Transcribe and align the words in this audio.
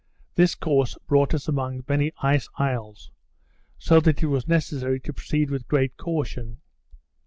This 0.33 0.55
course 0.55 0.97
brought 1.07 1.35
us 1.35 1.47
among 1.47 1.83
many 1.87 2.11
ice 2.23 2.49
isles; 2.57 3.11
so 3.77 3.99
that 3.99 4.23
it 4.23 4.25
was 4.25 4.47
necessary 4.47 4.99
to 4.99 5.13
proceed 5.13 5.51
with 5.51 5.67
great 5.67 5.95
caution. 5.95 6.59